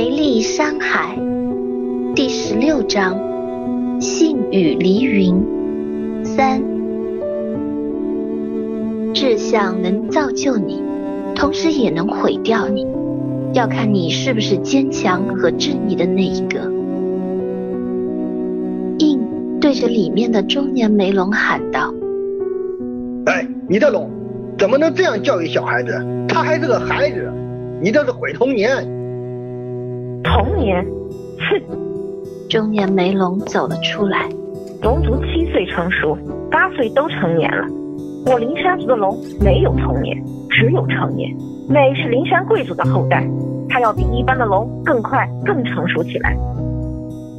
[0.00, 1.14] 梅丽山海
[2.14, 3.20] 第十六章：
[4.00, 6.62] 信雨离云三。
[9.12, 10.82] 志向能造就你，
[11.34, 12.86] 同时也能毁掉你，
[13.52, 16.60] 要看你是不是坚强和正义的那一个。
[19.00, 19.20] 印
[19.60, 21.92] 对着里面的中年梅龙喊道
[23.28, 24.10] ：“哎，你的龙
[24.56, 25.92] 怎么能这样教育小孩子？
[26.26, 27.30] 他还是个孩子，
[27.82, 28.82] 你这是毁童年。”
[30.32, 30.86] 童年，
[31.38, 31.60] 哼！
[32.48, 34.28] 中年梅龙走了出来。
[34.80, 36.16] 龙族七岁成熟，
[36.48, 37.66] 八岁都成年了。
[38.26, 40.16] 我灵山族的龙没有童年，
[40.48, 41.36] 只有成年。
[41.68, 43.28] 美是灵山贵族的后代，
[43.68, 46.36] 它要比一般的龙更快、更成熟起来。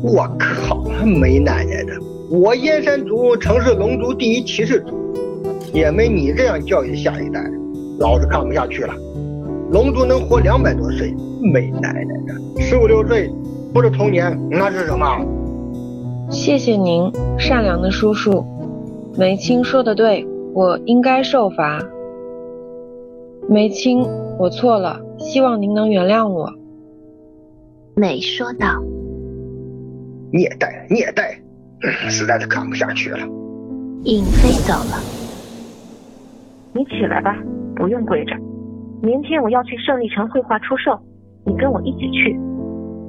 [0.04, 1.94] 我靠，没奶奶的！
[2.30, 4.94] 我燕山族曾是龙族第一骑士族，
[5.74, 7.42] 也没你这样教育下一代，
[8.00, 8.94] 老子看不下去了。
[9.72, 12.62] 龙族能活两百多岁，没奶奶的！
[12.62, 13.32] 十五六岁
[13.74, 15.06] 不是童年，那是什么？
[16.30, 18.46] 谢谢您，善良的叔叔。
[19.18, 20.28] 梅青说的对。
[20.54, 21.82] 我应该受罚，
[23.48, 24.06] 梅青，
[24.38, 26.54] 我错了，希望您能原谅我。
[27.96, 28.68] 美说道
[30.30, 31.40] ：“虐待，虐待，
[32.10, 33.20] 实在是看不下去了。”
[34.04, 35.00] 尹飞走了，
[36.74, 37.34] 你起来吧，
[37.74, 38.36] 不用跪着。
[39.02, 41.00] 明天我要去胜利城绘画出售，
[41.52, 42.40] 你跟我一起去。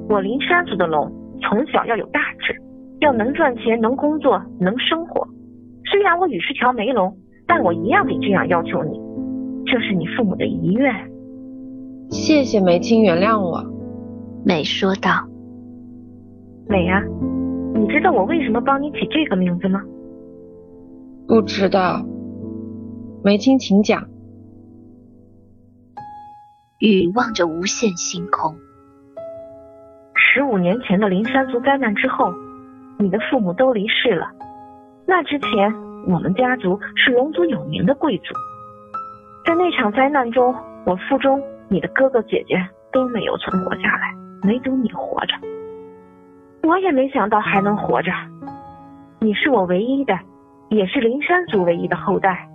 [0.09, 1.09] 我林山族的龙
[1.41, 2.53] 从小要有大志，
[2.99, 5.25] 要能赚钱，能工作，能生活。
[5.89, 7.15] 虽然我与是条梅龙。
[7.45, 8.97] 但我一样得这样要求你，
[9.65, 10.93] 这是你父母的遗愿。
[12.09, 13.61] 谢谢梅青原谅我，
[14.45, 15.27] 美说道。
[16.69, 17.03] 美啊，
[17.75, 19.81] 你知道我为什么帮你起这个名字吗？
[21.27, 22.01] 不知道。
[23.25, 24.07] 梅青，请讲。
[26.83, 28.57] 雨望着无限星空。
[30.15, 32.33] 十五年前的灵山族灾难之后，
[32.99, 34.29] 你的父母都离世了。
[35.07, 35.73] 那之前。
[36.05, 38.33] 我们家族是龙族有名的贵族，
[39.45, 40.53] 在那场灾难中，
[40.85, 42.61] 我腹中你的哥哥姐姐
[42.91, 44.13] 都没有存活下来，
[44.45, 45.33] 唯独你活着。
[46.63, 48.11] 我也没想到还能活着。
[49.21, 50.19] 你是我唯一的，
[50.67, 52.49] 也是灵山族唯一的后代，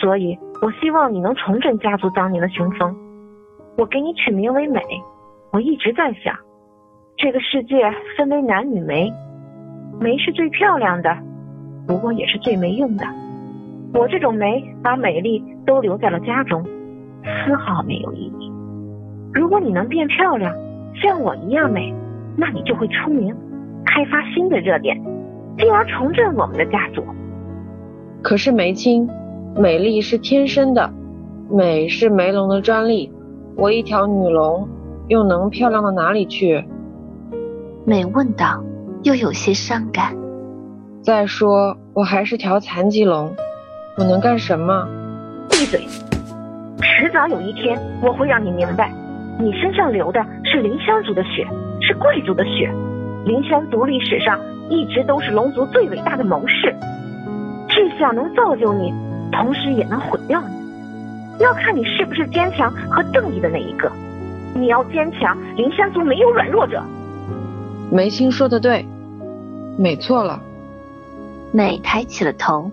[0.00, 2.96] 所以我希望你能重振家族当年的雄风。
[3.76, 4.80] 我给你取名为美。
[5.52, 6.34] 我一直在想，
[7.16, 7.76] 这个世界
[8.16, 9.12] 分为男女梅，
[10.00, 11.16] 梅是最漂亮的。
[11.86, 13.04] 不过也是最没用的。
[13.94, 18.52] 我这种梅把美丽都留在了家中，丝毫没有意义。
[19.32, 20.54] 如果你能变漂亮，
[21.00, 21.94] 像我一样美，
[22.36, 23.34] 那你就会出名，
[23.84, 25.00] 开发新的热点，
[25.56, 27.04] 进而重振我们的家族。
[28.22, 29.08] 可是梅青，
[29.56, 30.92] 美丽是天生的，
[31.50, 33.10] 美是梅龙的专利。
[33.58, 34.68] 我一条女龙，
[35.08, 36.62] 又能漂亮到哪里去？
[37.86, 38.62] 美问道，
[39.02, 40.14] 又有些伤感。
[41.00, 43.34] 再说，我还是条残疾龙，
[43.96, 44.86] 我能干什么？
[45.48, 45.80] 闭嘴！
[46.82, 48.92] 迟早有一天，我会让你明白，
[49.40, 51.46] 你身上流的是灵山族的血，
[51.80, 52.70] 是贵族的血。
[53.24, 54.38] 灵山族历史上
[54.68, 56.76] 一直都是龙族最伟大的谋士。
[57.70, 58.92] 志向能造就你，
[59.32, 60.65] 同时也能毁掉你，
[61.38, 63.90] 要看你是不是坚强和正义的那一个。
[64.54, 66.82] 你要坚强，灵山族没有软弱者。
[67.90, 68.86] 梅青说的对，
[69.78, 70.40] 美错了。
[71.52, 72.70] 美抬起了头，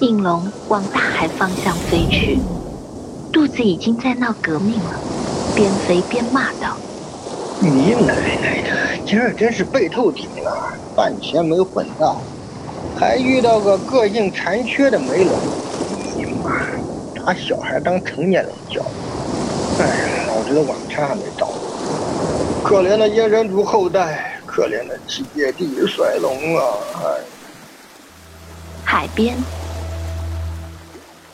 [0.00, 2.38] 应龙往大海方向飞去，
[3.32, 5.00] 肚子已经在闹革命了，
[5.54, 6.76] 边飞边骂道
[7.60, 12.20] ：“你奶奶的，今儿真是背透顶了，半天没混到，
[13.02, 15.34] 还遇到个个性残缺的梅龙，
[16.16, 16.52] 你妈，
[17.16, 18.80] 拿小孩当成年人教，
[19.80, 21.50] 哎，老子的晚餐还没到。”
[22.62, 26.62] 可怜的燕山族后代，可怜的姐弟衰龙啊！
[28.84, 29.36] 海边，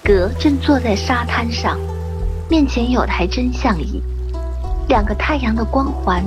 [0.02, 1.78] 格正坐在沙滩上，
[2.48, 4.02] 面前有台真相仪，
[4.88, 6.24] 两个太阳的光环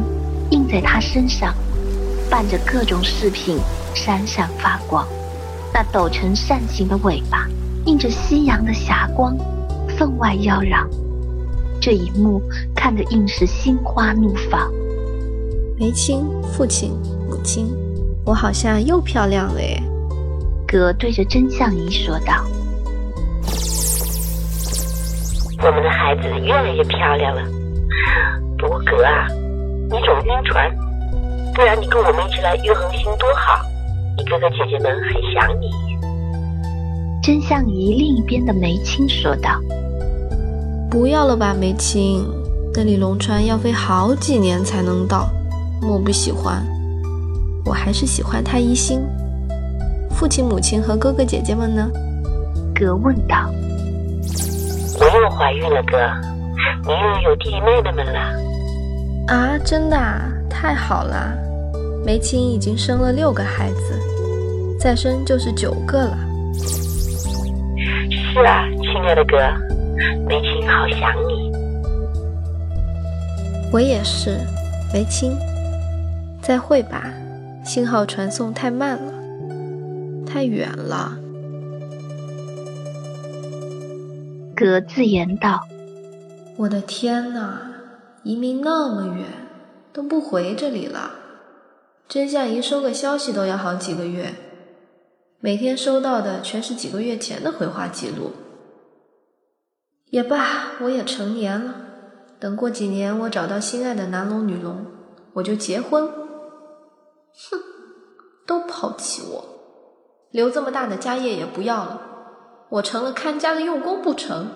[0.52, 1.52] 映在他身上，
[2.30, 3.58] 伴着各种饰品
[3.96, 5.04] 闪闪发光。
[5.74, 7.48] 那抖成扇形的尾巴
[7.86, 9.36] 映着夕阳的霞光，
[9.98, 10.86] 分外妖娆。
[11.80, 12.42] 这一幕
[12.76, 14.72] 看得硬是心花怒放。
[15.80, 16.92] 梅青，父亲、
[17.28, 17.76] 母亲，
[18.24, 19.82] 我好像又漂亮了耶。
[20.68, 22.46] 哥对着真相仪说道
[25.64, 27.42] ：“我们的孩子越来越漂亮了。
[28.60, 29.28] 不过哥啊，
[29.90, 30.70] 你总晕船，
[31.56, 33.71] 不然你跟我们一起来玉恒星多好，你
[34.30, 35.70] 哥哥姐姐们很想你。”
[37.22, 39.60] 真相仪另一边的梅青说道
[40.90, 42.26] ：“不要了吧，梅青，
[42.74, 45.30] 那里龙川要飞好几年才能到，
[45.82, 46.66] 我不喜欢。
[47.64, 49.02] 我还是喜欢太一星。
[50.10, 51.88] 父亲、母亲和哥哥姐姐们呢？
[52.74, 53.50] 哥问道。
[55.00, 55.98] 我又怀孕了，哥，
[56.86, 58.20] 你又有弟弟妹妹们了。
[59.28, 61.38] 啊，真的啊，太好了！
[62.04, 66.18] 梅青已经生了六个孩子，再生就是九个了。
[68.34, 69.38] 是啊，亲爱的哥，
[70.28, 71.52] 梅青好想你。
[73.72, 74.40] 我也是，
[74.92, 75.38] 梅青。
[76.42, 77.14] 再会吧，
[77.64, 79.14] 信号传送太慢了，
[80.26, 81.16] 太远了。
[84.56, 85.62] 格自言道
[86.58, 87.62] ：“我的天哪，
[88.24, 89.26] 移民那么远，
[89.94, 91.12] 都不回这里了。
[92.12, 94.36] 真相一收个消息都要好几个月，
[95.40, 98.34] 每天收到的全是几个月前的回话记录。
[100.08, 101.74] 也罢，我也成年了，
[102.38, 104.88] 等过几年我找到心爱的男龙女龙，
[105.36, 106.06] 我就结婚。
[106.06, 107.58] 哼，
[108.46, 109.46] 都抛弃我，
[110.32, 112.02] 留这么大的家业也不要了。”
[112.72, 114.48] 我成了看家的用工不成？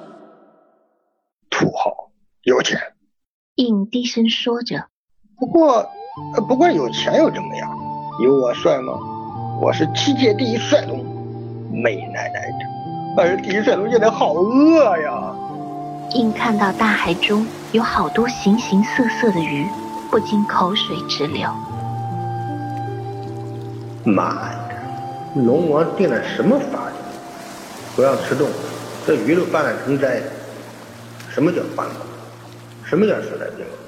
[1.49, 2.11] 土豪
[2.41, 2.97] 有钱，
[3.55, 4.89] 应低声说着。
[5.37, 5.85] 不过，
[6.47, 7.69] 不过有钱又怎么样？
[8.23, 8.93] 有我帅吗？
[9.61, 11.03] 我是七界第一帅龙，
[11.71, 13.21] 美奶奶的！
[13.21, 15.35] 二第一帅龙现在好饿呀！
[16.11, 19.67] 硬看到大海中有好多形形色色的鱼，
[20.09, 21.49] 不禁口水直流。
[24.05, 24.35] 妈
[24.69, 26.95] 的，龙王定了什么法律？
[27.93, 28.53] 不让吃动物，
[29.05, 30.21] 这鱼都泛滥成灾。
[31.29, 31.91] 什么叫泛滥？
[32.85, 33.84] 什么叫时代变革？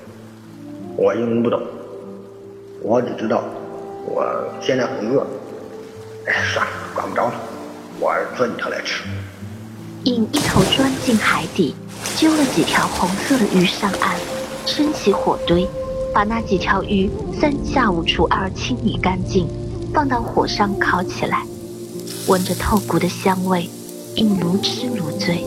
[0.98, 1.62] 我英文不懂。
[2.82, 3.44] 我只知道，
[4.06, 4.26] 我
[4.60, 5.26] 现在很饿。
[6.26, 7.34] 哎，算了，管不着了。
[8.00, 9.04] 我钻你头来吃。
[10.06, 11.76] 应一头钻进海底，
[12.16, 14.16] 揪了几条红色的鱼上岸，
[14.66, 15.68] 升起火堆，
[16.12, 17.10] 把那几条鱼
[17.40, 19.48] 三下五除二清理干净，
[19.94, 21.46] 放到火上烤起来，
[22.28, 23.70] 闻着透骨的香味。
[24.16, 25.46] 应如痴如醉，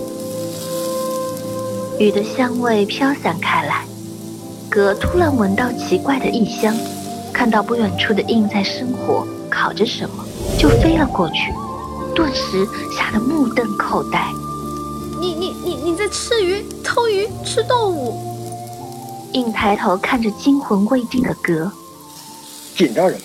[1.99, 3.85] 雨的香味飘散开来。
[4.71, 6.73] 哥突然闻到奇怪的异香，
[7.33, 10.25] 看到不远处的印在生火烤着什么，
[10.57, 11.53] 就飞了过去，
[12.15, 12.65] 顿时
[12.97, 14.33] 吓得目瞪口呆。
[15.21, 18.17] 你你你你在吃鱼，偷鱼，吃动物！
[19.33, 21.73] 应抬头看着惊魂未定的哥，
[22.77, 23.23] 紧张什么？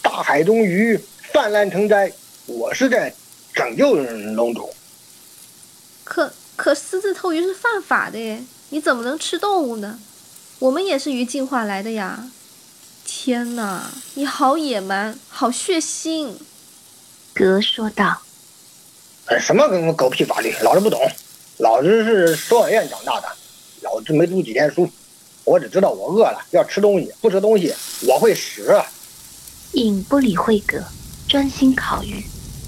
[0.00, 0.98] 大海中鱼
[1.30, 2.10] 泛滥成灾，
[2.46, 3.14] 我是在。
[3.54, 4.68] 拯救龙族，
[6.02, 8.42] 可可私自偷鱼是犯法的耶！
[8.70, 10.00] 你怎么能吃动物呢？
[10.60, 12.30] 我们也是鱼进化来的呀！
[13.04, 16.32] 天哪，你好野蛮，好血腥！
[17.34, 18.22] 格说道
[19.40, 21.00] ：“什么狗狗屁法律，老子不懂。
[21.58, 23.28] 老子是收养院长大的，
[23.82, 24.88] 老子没读几天书，
[25.44, 27.74] 我只知道我饿了要吃东西，不吃东西
[28.06, 28.80] 我会死。”
[29.74, 30.82] 影不理会格，
[31.28, 32.24] 专心烤鱼。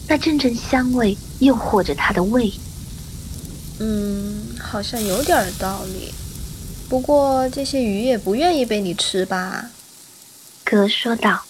[0.09, 2.53] 那阵阵香味诱惑着他的胃。
[3.79, 6.12] 嗯，好像有点道理。
[6.88, 9.71] 不过这些鱼也不愿意被你吃吧？
[10.65, 11.44] 哥说道。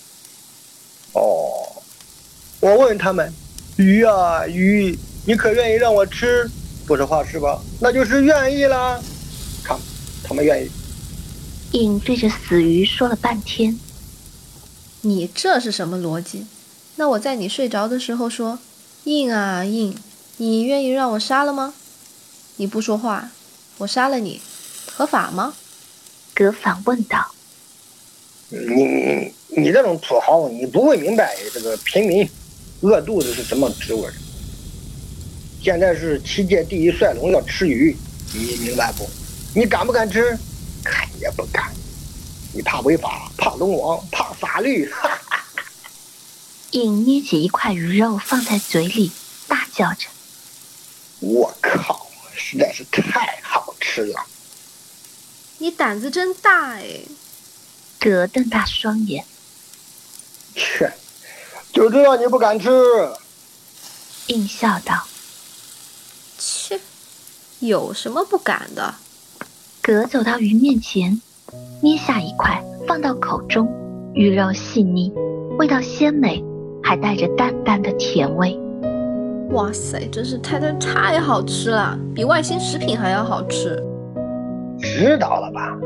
[1.13, 1.83] 哦，
[2.61, 3.33] 我问他们，
[3.77, 6.51] 鱼啊鱼，你可愿意让我吃？
[6.87, 7.61] 不说话是吧？
[7.81, 9.01] 那就是愿意啦。
[9.63, 9.79] 看，
[10.25, 10.71] 他们愿意。
[11.73, 13.79] 硬对着死鱼说了半天。
[15.03, 16.47] 你这是什么逻辑？
[16.97, 18.59] 那我在你睡着的时候说
[19.05, 19.95] ：“硬啊硬，
[20.39, 21.75] 你愿意让我杀了吗？”
[22.57, 23.31] 你不说话，
[23.79, 24.41] 我杀了你，
[24.97, 25.53] 合法吗？
[26.33, 27.31] 哥反问道。
[28.49, 32.27] 你你你这种土豪，你不会明白这个平民
[32.81, 34.15] 饿肚子是什么滋味的。
[35.63, 37.95] 现在是七界第一帅龙要吃鱼，
[38.33, 39.07] 你明白不？
[39.55, 40.35] 你敢不敢吃？
[40.83, 41.71] 看也不敢。
[42.55, 44.91] 你怕违法，怕龙王，怕法律。
[44.91, 45.11] 哈。
[46.71, 49.13] 应捏起一块鱼肉放在嘴里，
[49.47, 50.07] 大叫着
[51.21, 54.27] ：“我靠，实在是太好吃了！”
[55.59, 57.01] 你胆子真大哎！
[57.99, 59.25] 哥瞪大双眼
[60.55, 60.93] ：“切，
[61.73, 62.71] 就知道你不敢吃。”
[64.29, 65.07] 应笑道
[66.39, 66.81] ：“切，
[67.61, 68.95] 有什么不敢的？”
[69.83, 71.21] 格走到鱼面前，
[71.83, 73.67] 捏下一块放到口中，
[74.15, 75.13] 鱼肉细腻，
[75.59, 76.45] 味道鲜美。
[76.85, 78.57] 还带着淡淡的甜味，
[79.51, 83.83] 哇塞，真是太太太好吃了，比外星食品还要好吃。
[84.79, 85.77] 知道了吧？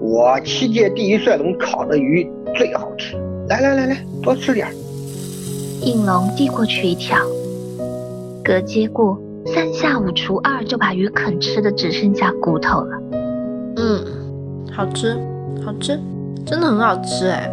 [0.00, 3.16] 我七界第一帅龙烤的鱼最好吃，
[3.48, 4.66] 来来来来，多吃点。
[5.80, 7.16] 应龙递过去一条，
[8.44, 13.02] 哥接过，三下五除二就把鱼啃吃的只剩下骨头了。
[13.76, 14.04] 嗯，
[14.70, 15.16] 好吃，
[15.64, 15.98] 好吃，
[16.44, 17.50] 真的很好吃哎。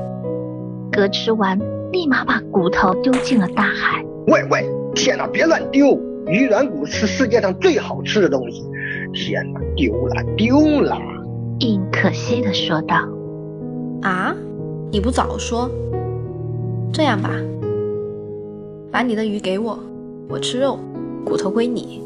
[0.91, 1.57] 哥吃完，
[1.91, 4.03] 立马把骨头丢进了大海。
[4.27, 5.97] 喂喂，天哪，别乱丢！
[6.27, 8.63] 鱼软骨是世界上最好吃的东西。
[9.13, 10.97] 天哪，丢了丢了！
[11.59, 12.95] 印可惜的说道。
[14.01, 14.35] 啊，
[14.91, 15.69] 你不早说。
[16.91, 17.29] 这样吧，
[18.91, 19.77] 把你的鱼给我，
[20.27, 20.79] 我吃肉，
[21.25, 22.01] 骨头归你。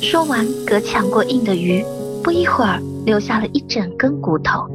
[0.00, 1.84] 说完，哥抢过印的鱼，
[2.22, 4.66] 不一会儿留下了一整根骨头。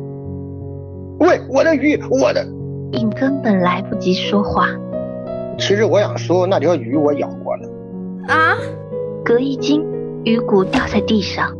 [1.19, 2.45] 喂，我的鱼，我的！
[2.93, 4.67] 印根本来不及说话。
[5.59, 7.69] 其实我想说，那条鱼我咬过了。
[8.27, 8.55] 啊！
[9.23, 9.85] 哥一惊，
[10.25, 11.55] 鱼骨掉在地上。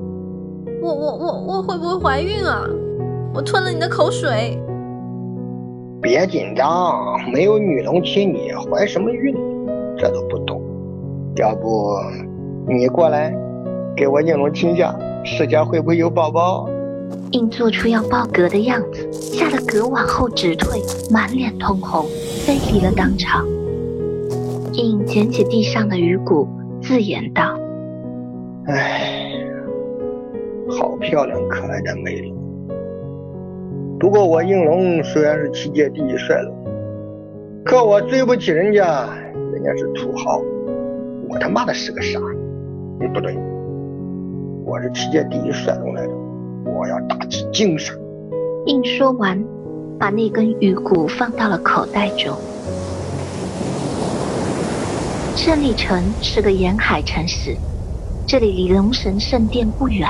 [0.82, 2.68] 我我我我会不会怀孕啊？
[3.34, 4.58] 我吞了你的口水。
[6.02, 9.36] 别紧张，没有女龙亲你，怀什么孕？
[9.98, 10.62] 这都不懂。
[11.36, 11.96] 要不
[12.68, 13.34] 你过来，
[13.96, 16.70] 给我应龙亲下，试下会不会有宝宝？
[17.32, 22.06] 应做出要抱格的样子，吓得格往后直退，满脸通红，
[22.46, 23.46] 飞离了当场。
[24.74, 26.48] 应捡起地上的鱼骨，
[26.82, 27.58] 自言道
[28.70, 29.34] ：“唉，
[30.70, 32.38] 好漂亮可爱的美龙。”
[34.00, 36.56] 不过我应龙虽然是七界第一帅龙，
[37.66, 39.10] 可我追不起人家，
[39.52, 40.40] 人家是土豪，
[41.28, 42.20] 我他妈的是个傻。
[43.02, 43.36] 嗯，不对，
[44.64, 46.12] 我是七界第一帅龙来着，
[46.66, 47.98] 我要打起精神。
[48.68, 49.44] 应说完，
[49.98, 52.38] 把那根鱼骨放到了口袋中。
[55.36, 57.56] 胜利城是个沿海城市，
[58.30, 60.08] 这里离龙神圣殿不远。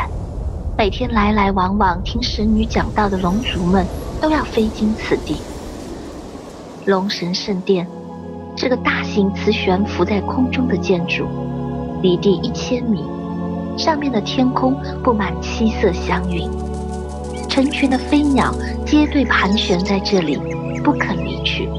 [0.77, 3.85] 每天来来往往听神女讲道的龙族们
[4.19, 5.37] 都要飞经此地。
[6.83, 7.87] 龙神圣殿
[8.57, 11.27] 是个大型磁悬浮在空中的建筑，
[12.01, 13.05] 离地一千米，
[13.77, 16.51] 上面的天空布满七色祥云，
[17.47, 18.53] 成群的飞鸟
[18.85, 20.37] 结队盘旋在这里，
[20.83, 21.69] 不肯离去。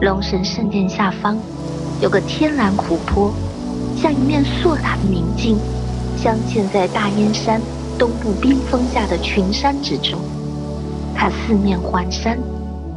[0.00, 1.38] 龙神圣殿下方
[2.02, 3.32] 有个天然湖泊，
[4.00, 5.58] 像一面硕大的明镜，
[6.16, 7.60] 镶嵌在大燕山。
[7.98, 10.20] 东部冰峰下的群山之中，
[11.16, 12.38] 它四面环山，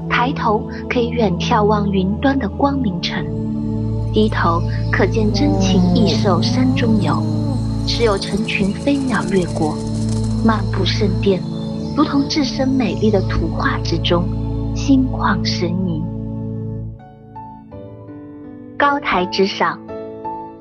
[0.07, 3.25] 抬头可以远眺望云端的光明城，
[4.13, 7.19] 低头可见珍禽异兽山中游，
[7.87, 9.75] 时有成群飞鸟掠过，
[10.45, 11.41] 漫步圣殿，
[11.97, 14.23] 如同置身美丽的图画之中，
[14.75, 15.99] 心旷神怡。
[18.77, 19.79] 高台之上，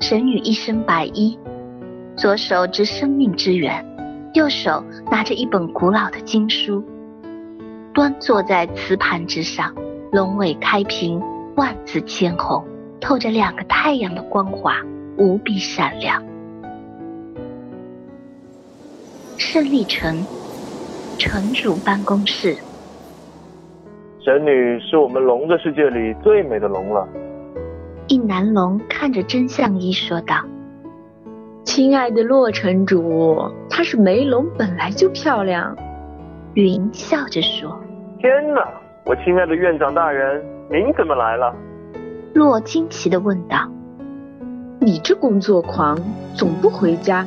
[0.01, 1.37] 神女一身白衣，
[2.17, 3.85] 左手执生命之源。
[4.33, 6.83] 右手拿着一本古老的经书，
[7.93, 9.71] 端坐在瓷盘之上，
[10.11, 11.21] 龙尾开屏，
[11.55, 12.65] 万紫千红，
[12.99, 14.77] 透着两个太阳的光华，
[15.17, 16.23] 无比闪亮。
[19.37, 20.25] 胜利城
[21.19, 22.57] 城主办公室，
[24.19, 27.07] 神女是我们龙的世界里最美的龙了。
[28.11, 30.35] 一南龙看着真相一说道。
[31.63, 35.73] 亲爱的洛城主，她是梅龙，本来就漂亮。
[36.53, 37.79] 云笑着说
[38.19, 38.67] ：“天哪，
[39.05, 41.55] 我亲爱的院长大人，您怎么来了？”
[42.35, 43.65] 洛惊奇的问道
[44.81, 45.97] ：“你这工作狂，
[46.35, 47.25] 总不回家？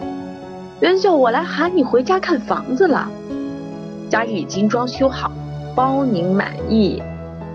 [0.83, 3.09] 原叫我来喊你回家看房子了。
[4.11, 5.33] 家里已经装修好，
[5.75, 7.03] 包您满意。”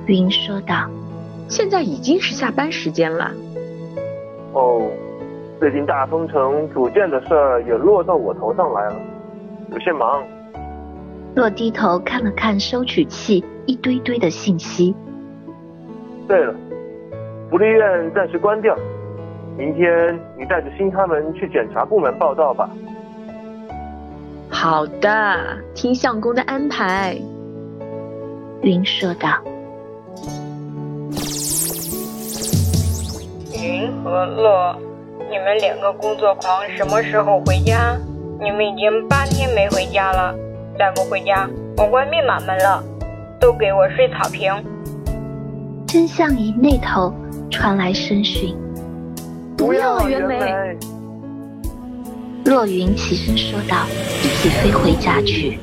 [0.07, 0.89] 云说道
[1.49, 3.31] ：“现在已经是下班时间了。”
[4.53, 4.89] 哦。
[5.59, 8.95] 最近大丰城组建的事儿也落到我头上来了，
[9.73, 10.23] 有些忙。
[11.35, 14.95] 洛低头看了看收取器，一堆堆的信息。
[16.29, 16.55] 对了，
[17.49, 18.73] 福利院暂时关掉，
[19.57, 22.69] 明天你带着新他们去检查部门报道吧。
[24.49, 27.17] 好的，听相公的安排。
[28.61, 29.29] 云说道。
[33.61, 34.75] 云和乐。
[35.29, 37.97] 你们两个工作狂什么时候回家？
[38.41, 40.33] 你们已经八天没回家了，
[40.77, 42.83] 再不回家，我关密码门了。
[43.39, 44.51] 都给我睡草坪。
[45.87, 47.13] 真相仪那头
[47.49, 48.53] 传来声讯
[49.57, 50.37] ：“不要，袁梅。”
[52.43, 53.85] 洛云起身说道
[54.21, 55.57] ：“一起飞回家去。”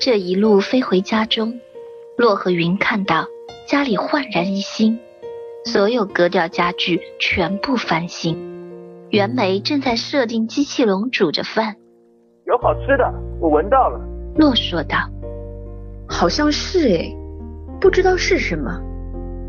[0.00, 1.60] 这一路飞回家中，
[2.16, 3.26] 洛和云看到
[3.68, 4.98] 家里焕然一新。
[5.66, 8.36] 所有格调家具全部翻新，
[9.08, 11.76] 袁梅正在设定机器笼煮着饭。
[12.44, 13.98] 有好吃的，我闻到了。
[14.36, 14.98] 洛说道
[16.06, 17.16] ：“好像是哎，
[17.80, 18.78] 不知道是什么。”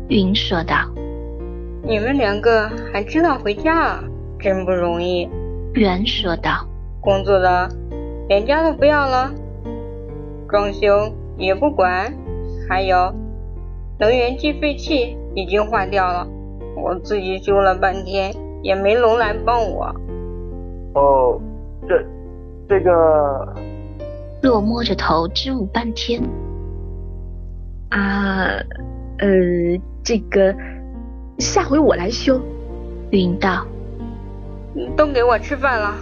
[0.08, 0.90] 云说道
[1.84, 4.04] ：“你们两个还知道回家啊？
[4.38, 5.28] 真不容易。
[5.74, 6.66] 袁说道。
[7.02, 7.68] 工作了
[8.26, 9.30] 连家都不要了，
[10.48, 12.10] 装修也不管，
[12.68, 13.14] 还有
[13.98, 16.26] 能源计费器已经坏掉了，
[16.74, 19.94] 我自己修了半天也没龙来帮我。
[20.94, 21.38] 哦，
[21.86, 22.02] 这
[22.66, 23.54] 这个。
[24.42, 26.22] 洛摸着头支吾半天。
[27.90, 28.46] 啊，
[29.18, 29.28] 呃，
[30.02, 30.54] 这个
[31.38, 32.40] 下回我来修。
[33.10, 33.66] 云道。
[34.96, 35.94] 都给我吃饭了。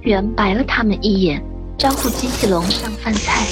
[0.00, 1.42] 袁白了他们一眼，
[1.76, 3.44] 招呼机器龙上饭菜。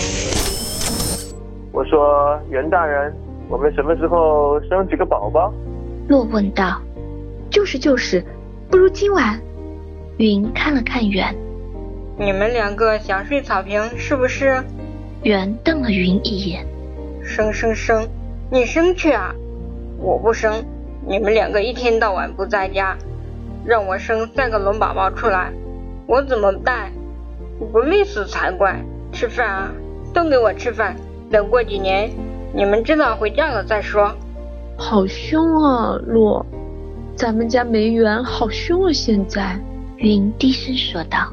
[1.71, 3.15] 我说袁大人，
[3.49, 5.53] 我们什么时候生几个宝宝？
[6.09, 6.81] 洛问道。
[7.51, 8.23] 就是就是，
[8.71, 9.41] 不如今晚。
[10.19, 11.35] 云看了看远。
[12.19, 14.63] 你们两个想睡草坪是不是？
[15.23, 16.67] 袁瞪了云一眼。
[17.23, 18.07] 生生生，
[18.51, 19.35] 你生去啊！
[19.99, 20.63] 我不生，
[21.07, 22.97] 你们两个一天到晚不在家，
[23.65, 25.51] 让我生三个龙宝宝出来，
[26.07, 26.93] 我怎么办？
[27.73, 28.79] 不累死才怪！
[29.11, 29.73] 吃饭啊，
[30.13, 30.95] 都给我吃饭。
[31.31, 32.11] 等过几年，
[32.53, 34.11] 你们知道回家了再说。
[34.77, 36.45] 好凶啊，洛，
[37.17, 38.93] 咱们家梅园，好凶啊！
[38.93, 39.59] 现在，
[39.97, 41.33] 云低声说道。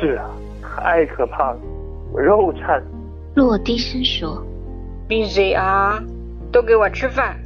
[0.00, 0.30] 是啊，
[0.62, 1.58] 太可怕了，
[2.12, 2.82] 我肉颤。
[3.34, 4.44] 洛低声说
[5.08, 6.02] ：“闭嘴啊，
[6.52, 7.36] 都给我吃饭，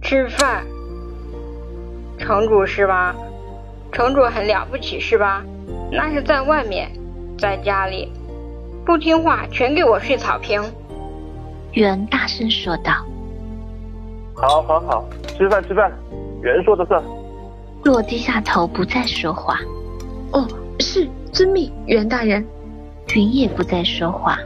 [0.00, 0.64] 吃饭。
[2.18, 3.14] 城主是吧？
[3.92, 5.44] 城主很了不起是吧？
[5.92, 6.90] 那是在外面，
[7.38, 8.10] 在家里
[8.86, 10.62] 不听话，全给我睡草坪。”
[11.72, 12.92] 袁大声说道
[14.34, 15.04] ：“好，好，好，
[15.36, 15.92] 吃饭，吃饭，
[16.42, 17.02] 袁说的算。”
[17.84, 19.58] 洛低下头，不再说话。
[20.32, 20.46] 哦，
[20.80, 21.08] 是。
[21.32, 22.44] 遵命，袁大人。
[23.14, 24.36] 云也不再说话。